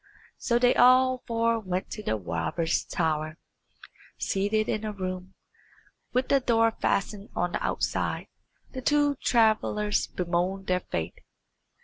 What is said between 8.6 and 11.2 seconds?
the two travellers bemoaned their fate.